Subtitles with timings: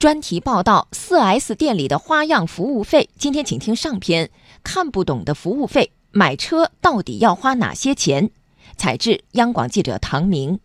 [0.00, 3.10] 专题报道：4S 店里的花样服务费。
[3.18, 4.30] 今天请听上篇：
[4.64, 8.30] 看不懂的服务费，买车到底要花哪些钱？
[8.78, 10.58] 采制：央广记者唐明。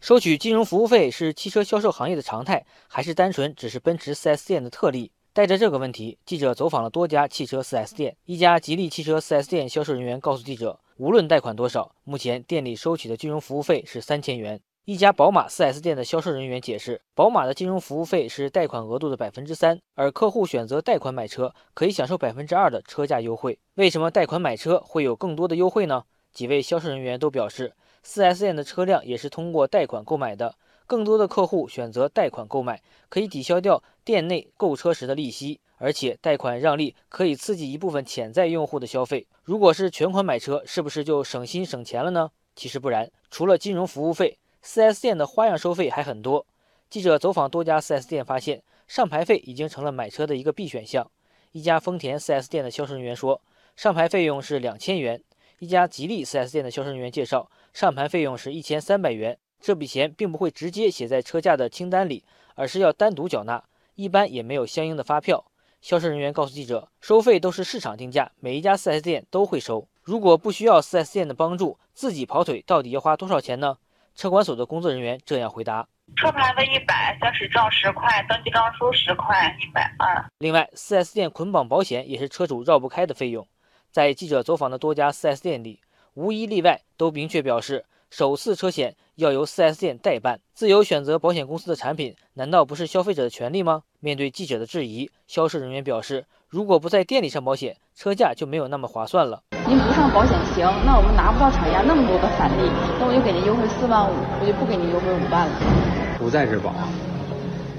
[0.00, 5.12] 收取金融服务费是汽车销售行业的常态，还是单纯只是奔驰 4S 店的特例？
[5.32, 8.16] 带着这个问题，记者走访了多家汽车 4S 店。
[8.24, 14.60] 一家吉利汽车 4S 店销售人员告诉记者，无论贷款多少，目前店里收取的金融服务费是三千元。
[14.86, 23.58] 一家宝马 4S 店的销售人员解释，宝马的金融服务费是贷款额度的百分之三，而客户选择贷款买车可以享受百分之二的车价优惠。
[23.76, 26.04] 为什么贷款买车会有更多的优惠呢？
[26.34, 27.72] 几位销售人员都表示
[28.04, 30.54] ，4S 店的车辆也是通过贷款购买的，
[30.86, 39.26] 更多的客户选择贷款购买，可以抵消掉店内购车时的利息，而且贷款让利可以刺激一部分潜在用户的消费。
[39.44, 42.30] 如果是全款买车，是不是就省心省钱了呢？
[42.54, 44.38] 其实不然，除了金融服务费。
[44.64, 46.46] 4S 店的花样收费还很多。
[46.88, 51.10] 记者走访多家 4S 店，发现上牌费已经成了买车的一个必选项。
[51.52, 53.42] 一家丰田 4S 店的销售人员说，
[53.76, 55.22] 上牌费用是两千元。
[55.58, 59.38] 一家吉利 4S 店的销售人员介绍，上牌费用是一千三百元。
[59.60, 63.62] 这笔钱并不会直接写在车价的清单里，而是要单独缴纳，
[63.96, 65.44] 一般也没有相应的发票。
[65.82, 69.86] 销售人员告诉记者，收费都是市场定价，每一家 4S 店都会收。
[70.02, 73.76] 如果不需要 4S 店的帮助，自己跑腿到底要花多少钱呢？
[74.14, 80.24] 车管所的工作人员这样回答：车牌为一百，行驶证十块，登记证书十块，一百二。
[80.38, 83.46] 另外，4S 店捆绑保险也是车主绕不开的费用。
[83.90, 85.80] 在记者走访的多家 4S 店里，
[86.14, 87.84] 无一例外都明确表示，
[88.16, 90.38] 首次车险要由 4S 店代办。
[90.54, 93.82] 自由选择保险公司的产品，难道不是消费者的权利吗？
[93.98, 99.42] 面对记者的质疑，销售人员表示，如果不在店里上保险，车价就没有那么划算了。
[99.66, 102.70] 您不上保险行，那我们拿不到厂家那么多的返利，
[103.00, 106.16] 那我就给您优惠四万五，我就不给您优惠五万了。
[106.16, 106.72] 不在质保，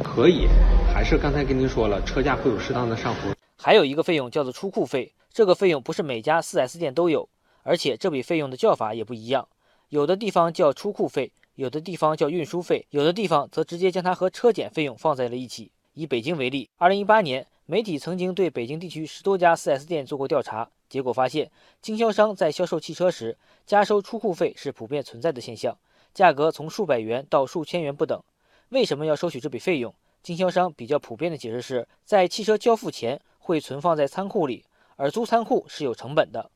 [0.04, 0.50] 可以，
[0.94, 3.30] 还是刚才跟您说了，车价会有适当的上浮。
[3.56, 7.30] 还有一个费用叫做出库费，这个费用不是每家 4S 店都有，
[7.64, 9.48] 而且这笔费用的叫法也不一样，
[9.96, 15.72] 有的地方叫出库费，有的地方叫运输费，有的地方则直接将它和车检费用放在了一起。
[15.94, 20.70] 以北京为例，二零一八年，媒体曾经对北京地区十多家 4S 店做过调查。
[20.90, 21.50] 结果发现，
[21.82, 25.78] 经销商在销售汽车时加收出库费是普遍存在的现象，
[26.14, 28.22] 价格从数百元到数千元不等。
[28.68, 29.96] 为什么要收取这笔费用？
[30.22, 34.66] 经销商比较普遍的解释是在汽车交付前会存放在仓库里，
[34.98, 36.52] 而租仓库是有成本的。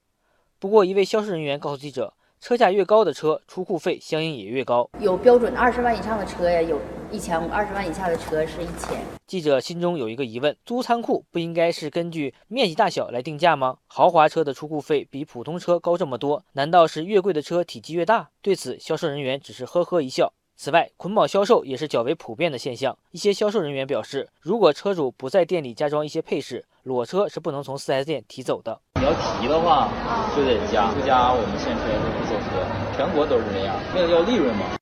[0.59, 2.13] 不过，一位销售人员告诉记者。
[2.41, 4.89] 车价越高的车，出库费相应也越高。
[4.99, 6.79] 有标准二十万以上的车呀，有
[7.11, 8.97] 一千五；二十万以下的车是一千。
[9.27, 13.77] 记者心中有一个疑问：租仓库不应该是根据面积大小来定价吗？
[13.87, 18.29] 豪华车的出库费比普通车高这么多，难道是越贵的车体积越大？
[18.41, 20.31] 对此，销售人员只是呵呵一笑。
[20.61, 22.97] 此外，捆绑销售也是较为普遍的现象。
[23.11, 28.77] 一些销售人员表示，如果车主不在店里加装一些配饰，裸车是不能从 4S 店提走的。
[28.95, 29.87] 你要提的话，
[30.35, 32.67] 就得加，不加我们现车就不收车。
[32.97, 34.78] 全国都是这样，为了要利润嘛。